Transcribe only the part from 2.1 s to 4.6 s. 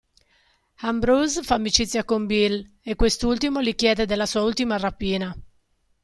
Bill, e quest'ultimo gli chiede della sua